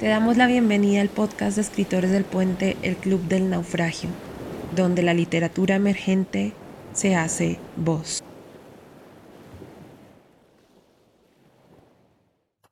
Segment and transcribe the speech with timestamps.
[0.00, 4.10] Te damos la bienvenida al podcast de escritores del puente El Club del Naufragio,
[4.74, 6.52] donde la literatura emergente
[6.92, 8.20] se hace voz.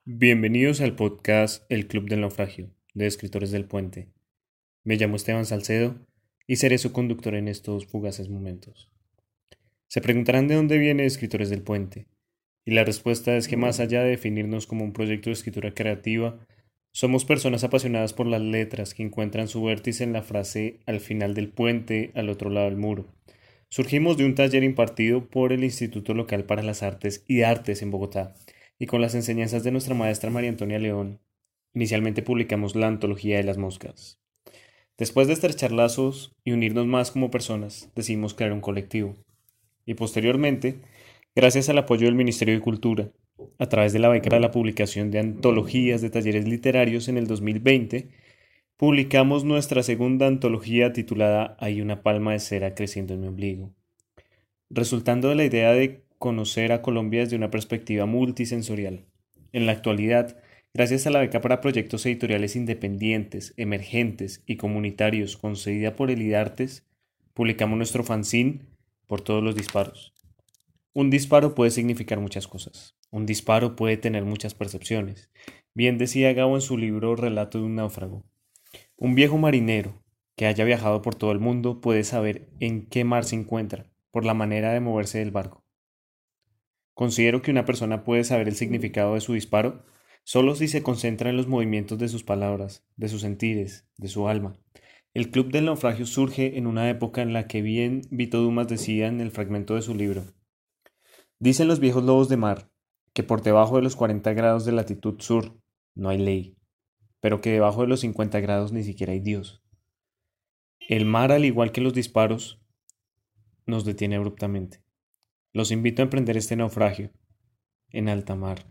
[0.05, 4.09] Bienvenidos al podcast El Club del Naufragio de Escritores del Puente.
[4.83, 6.05] Me llamo Esteban Salcedo
[6.49, 8.91] y seré su conductor en estos fugaces momentos.
[9.87, 12.09] Se preguntarán de dónde viene Escritores del Puente,
[12.65, 16.41] y la respuesta es que más allá de definirnos como un proyecto de escritura creativa,
[16.93, 21.35] somos personas apasionadas por las letras que encuentran su vértice en la frase al final
[21.35, 23.07] del puente, al otro lado del muro.
[23.71, 27.91] Surgimos de un taller impartido por el Instituto Local para las Artes y Artes en
[27.91, 28.35] Bogotá,
[28.79, 31.21] y con las enseñanzas de nuestra maestra María Antonia León,
[31.73, 34.21] inicialmente publicamos la Antología de las Moscas.
[34.99, 39.17] Después de estrechar lazos y unirnos más como personas, decidimos crear un colectivo.
[39.87, 40.81] Y posteriormente,
[41.35, 43.11] gracias al apoyo del Ministerio de Cultura,
[43.59, 47.27] a través de la beca de la publicación de antologías de talleres literarios en el
[47.27, 48.09] 2020,
[48.77, 53.73] publicamos nuestra segunda antología titulada Hay una palma de cera creciendo en mi ombligo,
[54.71, 59.05] resultando de la idea de conocer a Colombia desde una perspectiva multisensorial.
[59.53, 60.39] En la actualidad,
[60.75, 66.87] gracias a la beca para proyectos editoriales independientes, emergentes y comunitarios concedida por el IDARTES,
[67.35, 68.61] publicamos nuestro fanzine
[69.07, 70.15] por todos los disparos.
[70.95, 72.97] Un disparo puede significar muchas cosas.
[73.13, 75.31] Un disparo puede tener muchas percepciones.
[75.75, 78.25] Bien decía Gao en su libro Relato de un náufrago.
[78.97, 80.03] Un viejo marinero
[80.35, 84.25] que haya viajado por todo el mundo puede saber en qué mar se encuentra por
[84.25, 85.63] la manera de moverse del barco.
[86.95, 89.85] Considero que una persona puede saber el significado de su disparo
[90.25, 94.27] solo si se concentra en los movimientos de sus palabras, de sus sentires, de su
[94.27, 94.57] alma.
[95.13, 99.09] El Club del Naufragio surge en una época en la que bien Vito Dumas decía
[99.09, 100.25] en el fragmento de su libro.
[101.39, 102.72] Dicen los viejos lobos de mar
[103.15, 105.59] que por debajo de los 40 grados de latitud sur
[105.95, 106.57] no hay ley,
[107.21, 109.63] pero que debajo de los 50 grados ni siquiera hay Dios.
[110.89, 112.61] El mar, al igual que los disparos,
[113.67, 114.83] nos detiene abruptamente.
[115.53, 117.13] Los invito a emprender este naufragio
[117.91, 118.65] en alta mar,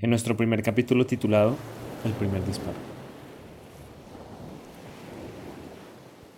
[0.00, 1.56] en nuestro primer capítulo titulado
[2.04, 2.76] El primer disparo.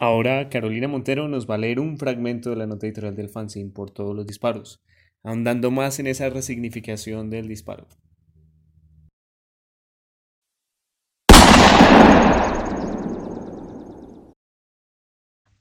[0.00, 3.70] Ahora Carolina Montero nos va a leer un fragmento de la nota editorial del fanzine
[3.70, 4.82] por todos los disparos,
[5.22, 7.86] ahondando más en esa resignificación del disparo.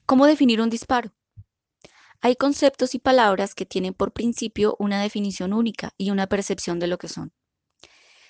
[0.06, 1.12] ¿Cómo definir un disparo?
[2.20, 6.86] Hay conceptos y palabras que tienen por principio una definición única y una percepción de
[6.86, 7.32] lo que son.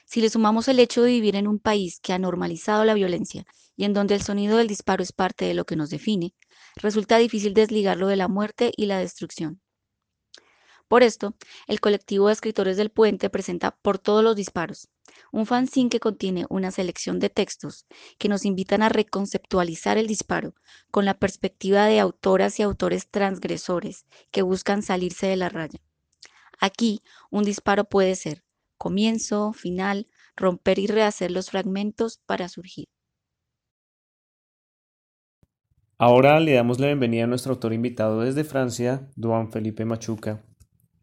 [0.05, 3.47] Si le sumamos el hecho de vivir en un país que ha normalizado la violencia
[3.77, 6.35] y en donde el sonido del disparo es parte de lo que nos define,
[6.77, 9.61] resulta difícil desligarlo de la muerte y la destrucción.
[10.91, 11.37] Por esto,
[11.69, 14.89] el colectivo de escritores del puente presenta Por todos los disparos,
[15.31, 17.87] un fanzine que contiene una selección de textos
[18.19, 20.53] que nos invitan a reconceptualizar el disparo
[20.91, 25.79] con la perspectiva de autoras y autores transgresores que buscan salirse de la raya.
[26.59, 28.43] Aquí, un disparo puede ser
[28.77, 32.89] comienzo, final, romper y rehacer los fragmentos para surgir.
[35.99, 40.43] Ahora le damos la bienvenida a nuestro autor invitado desde Francia, Duan Felipe Machuca,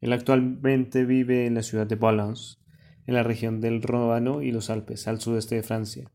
[0.01, 2.57] él actualmente vive en la ciudad de Valence,
[3.05, 6.11] en la región del Ródano y los Alpes, al sudeste de Francia,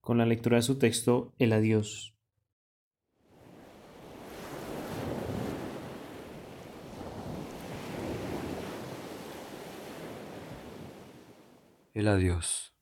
[0.00, 2.14] con la lectura de su texto El Adiós.
[11.94, 12.74] El adiós.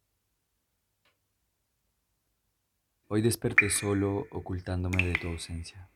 [3.08, 5.90] Hoy desperté solo, ocultándome de tu ausencia.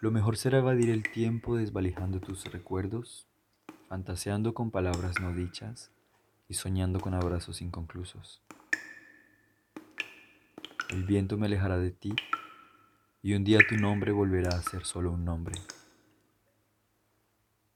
[0.00, 3.26] Lo mejor será evadir el tiempo desvalijando tus recuerdos,
[3.86, 5.90] fantaseando con palabras no dichas
[6.48, 8.40] y soñando con abrazos inconclusos.
[10.88, 12.14] El viento me alejará de ti
[13.22, 15.60] y un día tu nombre volverá a ser solo un nombre.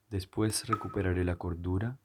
[0.09, 1.99] Después recuperaré la cordura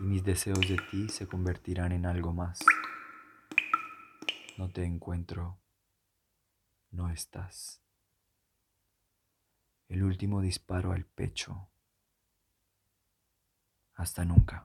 [0.00, 2.58] y mis deseos de ti se convertirán en algo más.
[4.58, 5.56] No te encuentro,
[6.90, 7.80] no estás
[9.90, 11.68] el último disparo al pecho.
[13.94, 14.64] Hasta nunca.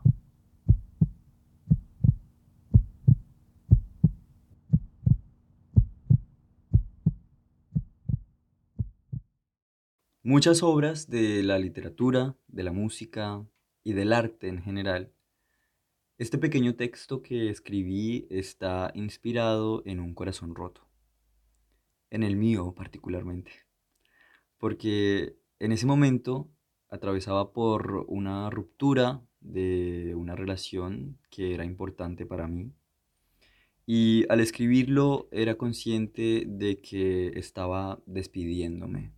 [10.22, 13.46] Muchas obras de la literatura, de la música
[13.84, 15.12] y del arte en general.
[16.20, 20.88] Este pequeño texto que escribí está inspirado en un corazón roto,
[22.10, 23.65] en el mío particularmente
[24.66, 26.50] porque en ese momento
[26.90, 32.74] atravesaba por una ruptura de una relación que era importante para mí
[33.86, 39.12] Y al escribirlo era consciente de que estaba despidiéndome,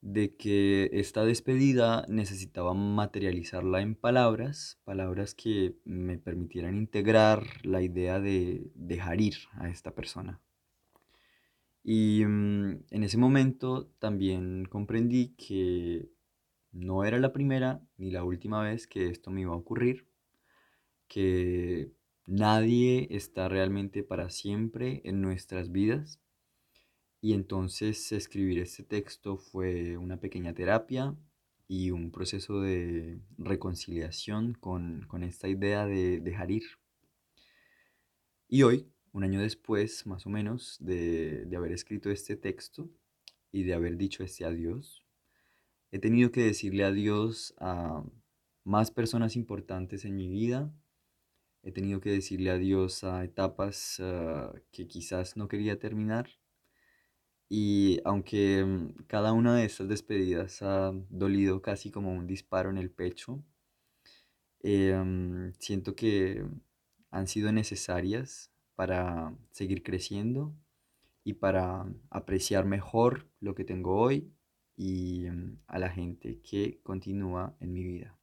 [0.00, 8.20] de que esta despedida necesitaba materializarla en palabras, palabras que me permitieran integrar la idea
[8.20, 10.40] de dejar ir a esta persona.
[11.84, 16.08] Y mm, en ese momento también comprendí que
[16.72, 20.08] no era la primera ni la última vez que esto me iba a ocurrir,
[21.08, 21.92] que
[22.26, 26.20] nadie está realmente para siempre en nuestras vidas.
[27.20, 31.14] Y entonces escribir este texto fue una pequeña terapia
[31.68, 36.64] y un proceso de reconciliación con, esta idea de dejar ir.
[38.48, 42.90] Y hoy, un año después, más o menos, de, de haber escrito este texto
[43.50, 45.06] y de haber dicho este adiós,
[45.90, 48.04] he tenido que decirle adiós a
[48.64, 50.70] más personas importantes en mi vida
[51.66, 56.28] He tenido que decirle adiós a etapas ah, que quizás no quería terminar.
[57.48, 62.76] Y aunque mm, cada una de estas despedidas ha dolido casi como un disparo en
[62.78, 63.42] el pecho,
[64.62, 66.44] eh, mm, siento que
[67.10, 70.54] han sido necesarias para seguir creciendo
[71.24, 74.32] y para apreciar mejor lo que tengo hoy
[74.76, 78.18] y mm, a la gente que continúa en mi vida.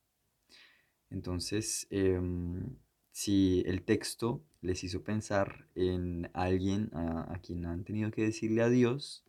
[1.09, 2.77] Entonces, em,
[3.11, 9.25] si el texto les hizo pensar en alguien a, quien han tenido que decirle adiós,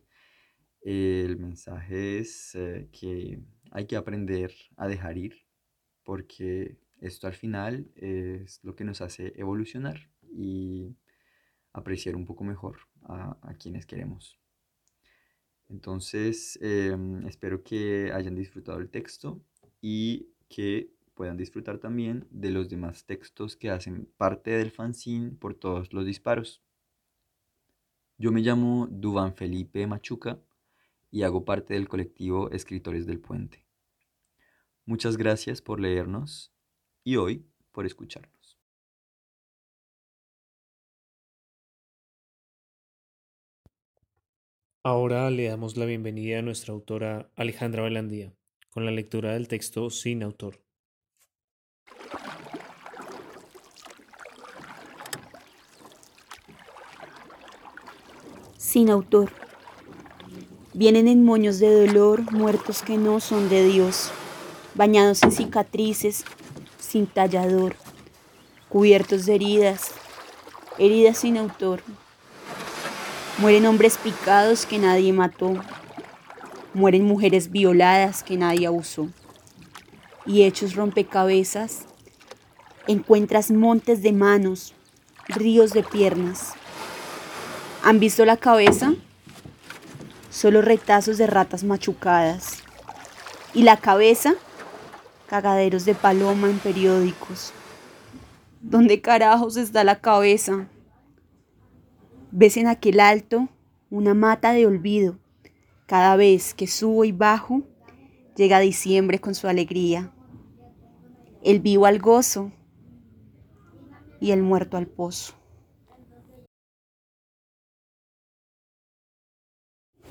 [0.81, 3.39] el mensaje es eh, que
[3.71, 5.45] hay que aprender a dejar ir,
[6.03, 10.95] porque esto al final es lo que nos hace evolucionar y
[11.73, 14.39] apreciar un poco mejor a, quienes queremos.
[15.69, 19.41] Entonces, em, espero que hayan disfrutado el texto
[19.81, 25.53] y que puedan disfrutar también de los demás textos que hacen parte del fanzine por
[25.55, 26.61] todos los disparos.
[28.17, 30.39] Yo me llamo Duban Felipe Machuca
[31.11, 33.63] y hago parte del colectivo Escritores del Puente.
[34.85, 36.51] Muchas gracias por leernos
[37.03, 38.42] y hoy por escucharnos.
[44.85, 48.33] Ahora le damos la bienvenida a nuestra autora Alejandra Belandía
[48.69, 50.59] con la lectura del texto sin autor.
[58.57, 59.31] sin autor.
[60.73, 64.11] Vienen en moños de dolor muertos que no son de Dios,
[64.75, 66.25] bañados en cicatrices,
[66.77, 67.77] sin tallador,
[68.67, 69.91] cubiertos de heridas,
[70.77, 71.83] heridas sin autor.
[73.43, 75.61] Mueren hombres picados que nadie mató,
[76.73, 79.09] mueren mujeres violadas que nadie abusó.
[80.25, 81.81] Y hechos rompecabezas,
[82.87, 84.73] encuentras montes de manos,
[85.27, 86.53] ríos de piernas
[87.83, 88.93] ¿Han visto la cabeza?
[90.29, 92.63] Solo retazos de ratas machucadas.
[93.53, 94.35] ¿Y la cabeza?
[95.27, 97.51] Cagaderos de paloma en periódicos.
[98.61, 100.69] ¿Dónde carajos está la cabeza?
[102.35, 103.47] ¿Ves en aquel alto
[103.91, 105.19] una mata de olvido?
[105.85, 107.61] Cada vez que subo y bajo,
[108.35, 110.11] llega diciembre con su alegría.
[111.43, 112.51] El vivo al gozo
[114.19, 115.35] y el muerto al pozo.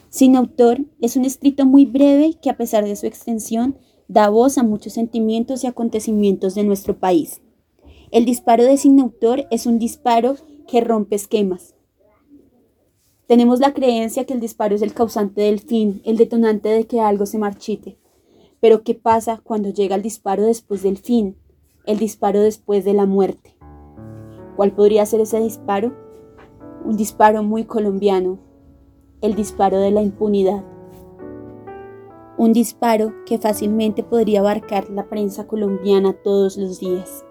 [0.09, 4.59] Sin autor es un escrito muy breve que a pesar de su extensión da voz
[4.59, 7.41] a muchos sentimientos y acontecimientos de nuestro país.
[8.13, 10.37] El disparo de sin autor es un disparo
[10.69, 11.75] que rompe esquemas.
[13.33, 17.01] Tenemos la creencia que el disparo es el causante del fin, el detonante de que
[17.01, 17.97] algo se marchite.
[18.61, 21.39] Pero ¿qué pasa cuando llega el disparo después del fin,
[21.87, 23.57] el disparo después de la muerte?
[24.55, 25.95] ¿Cuál podría ser ese disparo?
[26.85, 28.39] Un disparo muy colombiano,
[29.23, 30.63] el disparo de la impunidad.
[32.37, 37.25] Un disparo que fácilmente podría abarcar la prensa colombiana todos los días.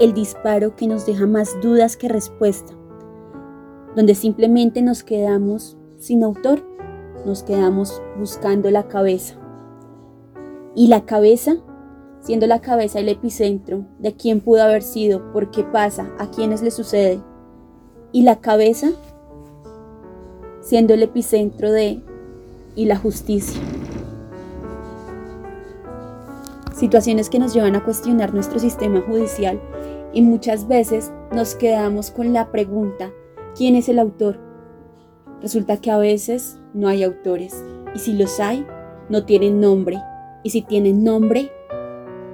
[0.00, 2.76] El disparo que nos deja más dudas que respuesta,
[3.96, 6.62] donde simplemente nos quedamos sin autor,
[7.24, 9.34] nos quedamos buscando la cabeza.
[10.76, 11.56] Y la cabeza,
[12.20, 16.62] siendo la cabeza el epicentro de quién pudo haber sido, por qué pasa, a quiénes
[16.62, 17.20] le sucede.
[18.12, 18.90] Y la cabeza
[20.60, 22.02] siendo el epicentro de
[22.74, 23.60] y la justicia.
[26.74, 29.60] Situaciones que nos llevan a cuestionar nuestro sistema judicial
[30.12, 33.12] y muchas veces nos quedamos con la pregunta,
[33.56, 34.38] ¿quién es el autor?
[35.40, 38.66] Resulta que a veces no hay autores y si los hay,
[39.08, 39.98] no tienen nombre
[40.42, 41.50] y si tienen nombre,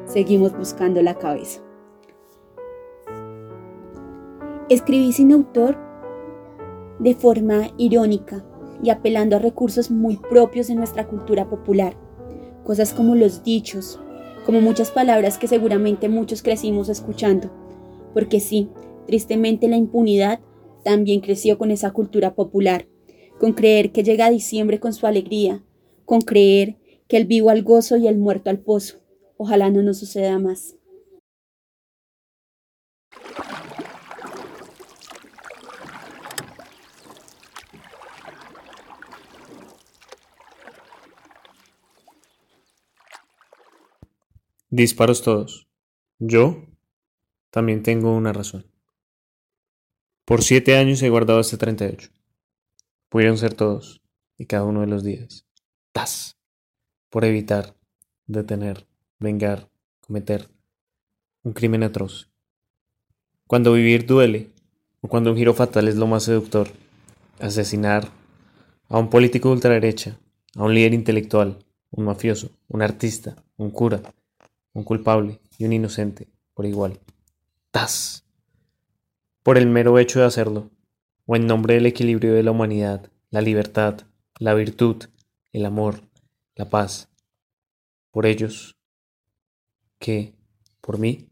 [0.05, 1.61] seguimos buscando la cabeza.
[4.69, 5.77] Escribí sin autor
[6.99, 8.45] de forma irónica
[8.83, 11.95] y apelando a recursos muy propios de nuestra cultura popular,
[12.65, 14.01] cosas como los dichos,
[14.45, 17.49] como muchas palabras que seguramente muchos crecimos escuchando,
[18.13, 18.71] porque sí,
[19.07, 20.41] tristemente la impunidad
[20.85, 22.87] también creció con esa cultura popular,
[23.39, 25.63] con creer que llega diciembre con su alegría,
[26.05, 26.77] con creer
[27.09, 28.99] que el vivo al gozo y el muerto al pozo.
[29.37, 30.77] Ojalá no nos suceda más.
[44.71, 45.69] Disparos todos.
[46.19, 46.65] Yo
[47.51, 48.72] también tengo una razón.
[50.25, 52.11] Por siete años he guardado este 38.
[53.09, 54.01] Pudieron ser todos
[54.39, 55.47] y cada uno de los días.
[55.93, 56.37] ¡Tas!
[57.11, 57.75] Por evitar,
[58.27, 58.87] detener,
[59.19, 59.69] vengar,
[60.01, 60.49] cometer
[61.43, 62.31] un crimen atroz.
[63.49, 64.51] Cuando vivir duele,
[65.01, 66.69] o cuando un giro fatal es lo más seductor,
[67.41, 68.09] asesinar
[68.89, 70.21] a un político de ultraderecha,
[70.55, 71.59] a un líder intelectual,
[71.91, 74.01] un mafioso, un artista, un cura,
[74.73, 77.01] un culpable y un inocente por igual.
[77.73, 78.25] ¡Tas!
[79.43, 80.71] Por el mero hecho de hacerlo,
[81.27, 84.03] o en nombre del equilibrio de la humanidad, la libertad,
[84.39, 85.05] la virtud,
[85.53, 86.03] el amor,
[86.55, 87.09] la paz.
[88.11, 88.77] Por ellos,
[89.99, 90.35] que,
[90.81, 91.29] por mí.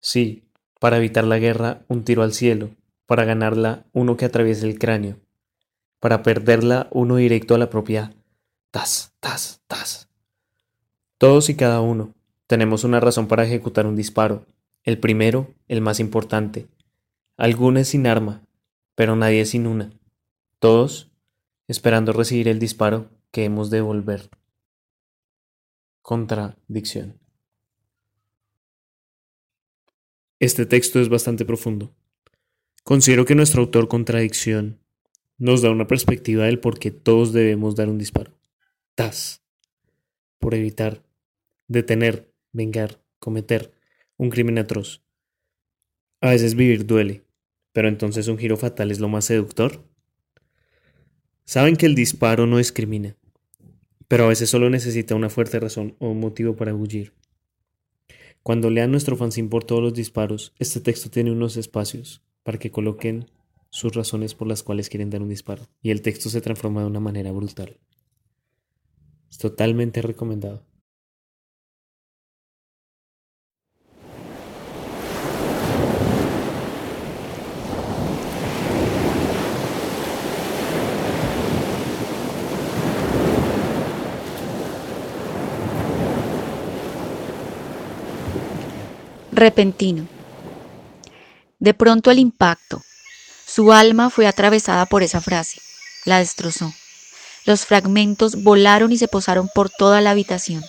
[0.00, 2.70] Sí, para evitar la guerra, un tiro al cielo,
[3.06, 5.20] para ganarla, uno que atraviese el cráneo,
[6.00, 8.14] para perderla, uno directo a la propia.
[8.70, 10.08] Tas, tas, tas.
[11.18, 12.14] Todos y cada uno
[12.46, 14.46] tenemos una razón para ejecutar un disparo.
[14.82, 16.66] El primero, el más importante.
[17.36, 18.46] Algunos sin arma,
[18.94, 19.92] pero nadie sin una.
[20.58, 21.10] Todos
[21.68, 24.30] esperando recibir el disparo que hemos de devolver.
[26.02, 27.18] Contradicción.
[30.38, 31.94] Este texto es bastante profundo.
[32.82, 34.80] Considero que nuestro autor Contradicción
[35.36, 38.32] nos da una perspectiva del por qué todos debemos dar un disparo.
[38.94, 39.42] Tas.
[40.38, 41.02] Por evitar
[41.68, 43.72] detener, vengar, cometer
[44.20, 45.02] un crimen atroz.
[46.20, 47.24] A veces vivir duele,
[47.72, 49.82] pero entonces un giro fatal es lo más seductor.
[51.46, 53.16] Saben que el disparo no discrimina,
[54.08, 57.14] pero a veces solo necesita una fuerte razón o un motivo para huir.
[58.42, 62.70] Cuando lean nuestro fanzine por todos los disparos, este texto tiene unos espacios para que
[62.70, 63.30] coloquen
[63.70, 66.88] sus razones por las cuales quieren dar un disparo, y el texto se transforma de
[66.88, 67.78] una manera brutal.
[69.30, 70.69] Es totalmente recomendado.
[89.40, 90.06] Repentino.
[91.58, 92.82] De pronto el impacto.
[93.46, 95.60] Su alma fue atravesada por esa frase.
[96.04, 96.72] La destrozó.
[97.46, 100.62] Los fragmentos volaron y se posaron por toda la habitación.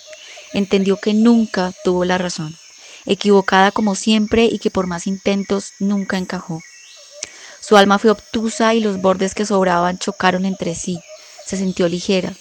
[0.53, 2.57] Entendió que nunca tuvo la razón,
[3.05, 6.61] equivocada como siempre y que por más intentos nunca encajó.
[7.59, 10.99] Su alma fue obtusa y los bordes que sobraban chocaron entre sí.
[11.45, 12.33] Se sintió ligera.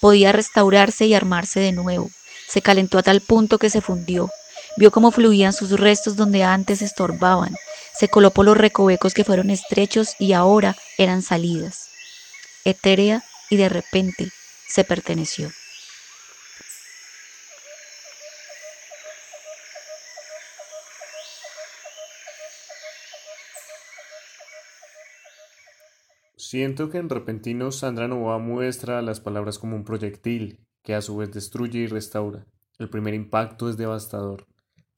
[0.00, 2.10] Podía restaurarse y armarse de nuevo.
[2.46, 4.30] Se calentó a tal punto que se fundió.
[4.78, 7.52] Vio cómo fluían sus restos donde antes estorbaban.
[7.98, 11.88] Se coló por los recovecos que fueron estrechos y ahora eran salidas.
[12.64, 14.28] Etérea y de repente
[14.68, 15.50] se perteneció.
[26.36, 31.16] Siento que en repentino Sandra Nova muestra las palabras como un proyectil que a su
[31.16, 32.46] vez destruye y restaura.
[32.78, 34.47] El primer impacto es devastador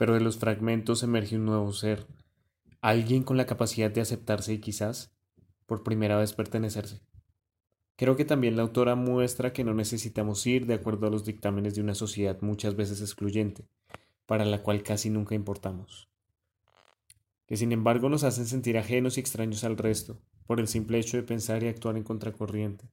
[0.00, 2.06] pero de los fragmentos emerge un nuevo ser,
[2.80, 5.12] alguien con la capacidad de aceptarse y quizás,
[5.66, 7.02] por primera vez, pertenecerse.
[7.96, 11.74] Creo que también la autora muestra que no necesitamos ir de acuerdo a los dictámenes
[11.74, 13.68] de una sociedad muchas veces excluyente,
[14.24, 16.08] para la cual casi nunca importamos.
[17.44, 21.18] Que sin embargo nos hacen sentir ajenos y extraños al resto, por el simple hecho
[21.18, 22.88] de pensar y actuar en contracorriente.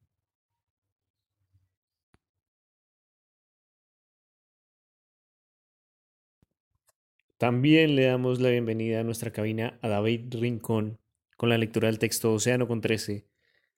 [7.38, 10.98] También le damos la bienvenida a nuestra cabina a David Rincón
[11.36, 13.28] con la lectura del texto Océano con 13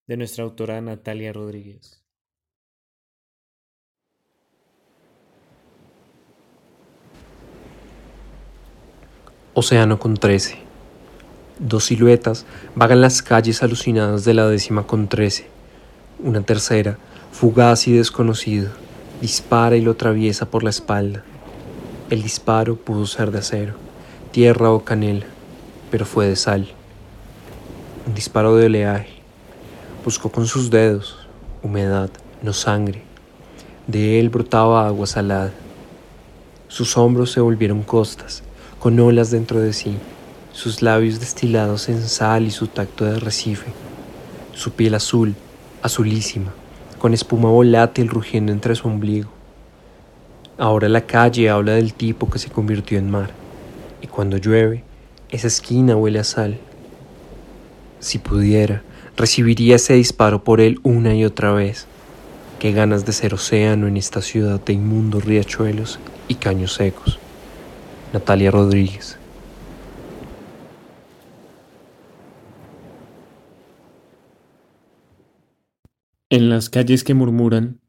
[0.06, 2.02] de nuestra autora Natalia Rodríguez.
[9.52, 10.56] Océano con 13.
[11.58, 15.46] Dos siluetas vagan las calles alucinadas de la décima con 13.
[16.20, 16.96] Una tercera,
[17.30, 18.72] fugaz y desconocida,
[19.20, 21.24] dispara y lo atraviesa por la espalda.
[22.10, 23.74] El disparo pudo ser de acero,
[24.32, 25.26] tierra o canela.
[25.92, 26.68] pero fue de sal.
[28.04, 29.10] Un disparo de oleaje.
[30.04, 31.28] Buscó con sus dedos
[31.62, 32.10] humedad,
[32.42, 33.02] no sangre.
[33.86, 35.52] De él brotaba agua salada.
[36.66, 38.42] Sus hombros se volvieron costas,
[38.80, 39.96] con olas dentro de sí,
[40.52, 43.72] sus labios destilados en sal y su tacto de arrecife,
[44.52, 45.36] su piel azul,
[45.80, 46.52] azulísima,
[46.98, 49.39] con espuma volátil rugiendo entre su ombligo.
[50.60, 53.30] Ahora la calle habla del tipo que se convirtió en mar,
[54.02, 54.84] y cuando llueve,
[55.30, 56.58] esa esquina huele a sal.
[57.98, 58.82] Si pudiera,
[59.16, 61.86] recibiría ese disparo por él una y otra vez.
[62.58, 65.98] Qué ganas de ser océano en esta ciudad de inmundos riachuelos
[66.28, 67.18] y caños secos.
[68.12, 69.16] Natalia Rodríguez.
[76.28, 77.80] En las calles que murmuran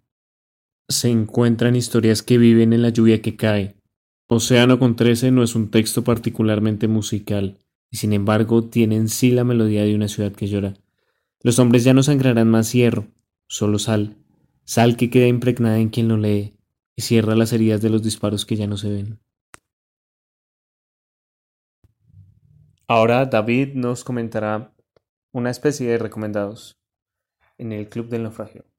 [0.92, 3.76] se encuentran historias que viven en la lluvia que cae.
[4.28, 7.58] Océano con trece no es un texto particularmente musical,
[7.90, 10.74] y sin embargo tiene en sí la melodía de una ciudad que llora.
[11.42, 13.08] Los hombres ya no sangrarán más hierro,
[13.48, 14.16] solo sal,
[14.64, 16.54] sal que queda impregnada en quien lo lee
[16.96, 19.20] y cierra las heridas de los disparos que ya no se ven.
[22.88, 24.74] Ahora David nos comentará
[25.34, 26.78] una especie de recomendados
[27.58, 28.71] en el Club del Naufragio.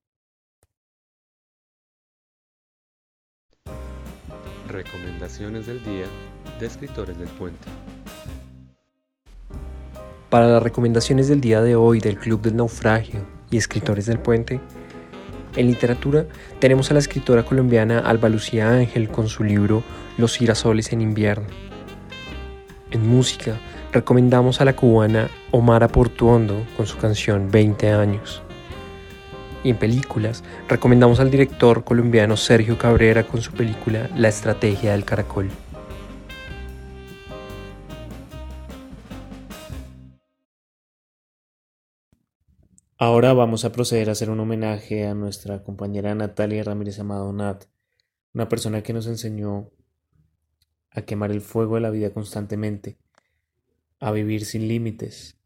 [4.72, 6.06] Recomendaciones del día
[6.58, 7.68] de escritores del puente.
[10.30, 14.60] Para las recomendaciones del día de hoy del Club del Naufragio y Escritores del Puente,
[15.56, 16.24] en literatura
[16.58, 19.82] tenemos a la escritora colombiana Alba Lucía Ángel con su libro
[20.16, 21.48] Los girasoles en invierno.
[22.92, 23.60] En música
[23.92, 28.42] recomendamos a la cubana Omara Portuondo con su canción 20 años.
[29.64, 35.04] Y en películas recomendamos al director colombiano Sergio Cabrera con su película La estrategia del
[35.04, 35.50] caracol.
[43.04, 47.64] Ahora vamos a proceder a hacer un homenaje a nuestra compañera Natalia Ramírez Amado Nat,
[48.32, 49.70] una persona que nos enseñó
[50.88, 52.98] a quemar el fuego de la vida constantemente,
[53.98, 55.36] a vivir sin límites,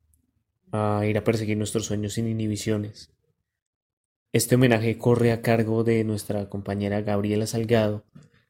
[0.71, 3.16] a ir a perseguir nuestros sueños sin inhibiciones.
[4.37, 8.05] Este homenaje corre a cargo de nuestra compañera Gabriela Salgado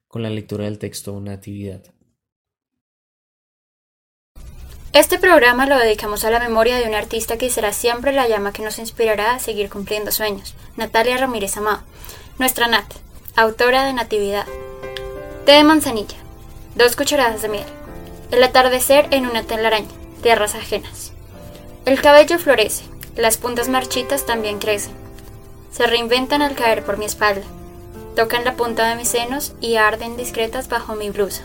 [0.09, 1.81] con la lectura del texto Natividad.
[4.93, 8.53] Este programa lo dedicamos a la memoria de una artista que será siempre la llama
[8.53, 11.85] que nos inspirará a seguir cumpliendo sueños, Natalia Ramírez Amado,
[12.41, 12.93] nuestra Nat,
[13.37, 14.47] autora de Natividad.
[15.45, 16.17] Té de manzanilla,
[16.75, 17.69] dos cucharadas de miel,
[18.33, 19.87] el atardecer en una telaraña,
[20.21, 21.13] tierras ajenas.
[21.85, 22.83] El cabello florece,
[23.15, 25.06] las puntas marchitas también crecen.
[25.77, 27.45] Se reinventan al caer por mi espalda,
[28.15, 31.43] tocan la punta de mis senos y arden discretas bajo mi blusa.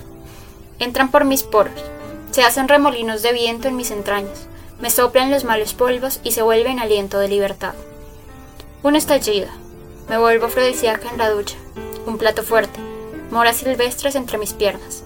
[0.79, 1.83] Entran por mis poros,
[2.31, 4.47] se hacen remolinos de viento en mis entrañas,
[4.79, 7.73] me soplan los malos polvos y se vuelven aliento de libertad.
[8.83, 9.49] Un estallido,
[10.07, 11.57] me vuelvo afrodisíaca en la ducha,
[12.05, 12.79] un plato fuerte,
[13.31, 15.03] moras silvestres entre mis piernas.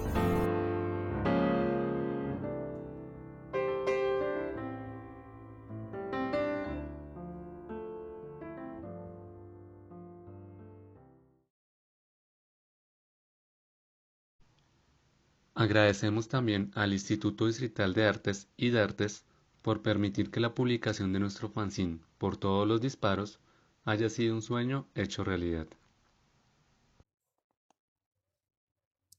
[15.66, 19.24] Agradecemos también al Instituto Distrital de Artes y de Artes
[19.62, 23.40] por permitir que la publicación de nuestro fanzine por todos los disparos
[23.84, 25.66] haya sido un sueño hecho realidad.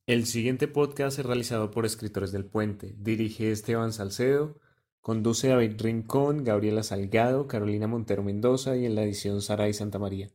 [0.05, 2.95] El siguiente podcast es realizado por Escritores del Puente.
[2.97, 4.57] Dirige Esteban Salcedo,
[5.01, 9.99] conduce David Rincón, Gabriela Salgado, Carolina Montero Mendoza y en la edición Sara y Santa
[9.99, 10.29] María.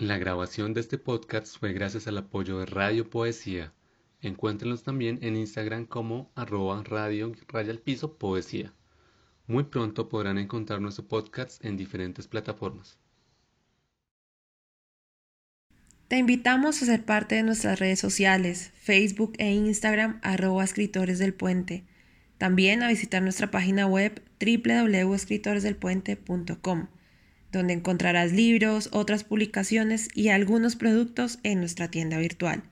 [0.00, 3.74] La grabación de este podcast fue gracias al apoyo de Radio Poesía.
[4.22, 8.72] Encuéntrenlos también en Instagram como arroba radio raya al piso poesía.
[9.46, 12.96] Muy pronto podrán encontrar nuestro podcast en diferentes plataformas.
[16.08, 21.34] Te invitamos a ser parte de nuestras redes sociales, Facebook e Instagram arroba escritores del
[21.34, 21.84] puente.
[22.38, 26.88] También a visitar nuestra página web www.escritoresdelpuente.com
[27.52, 32.62] donde encontrarás libros, otras publicaciones y algunos productos en nuestra tienda virtual.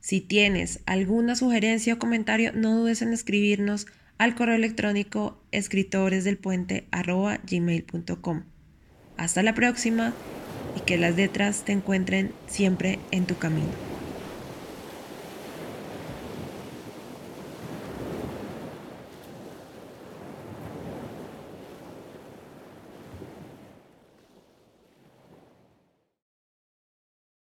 [0.00, 3.86] Si tienes alguna sugerencia o comentario, no dudes en escribirnos
[4.18, 8.42] al correo electrónico escritoresdelpuente.gmail.com.
[9.16, 10.12] Hasta la próxima
[10.76, 13.91] y que las letras te encuentren siempre en tu camino.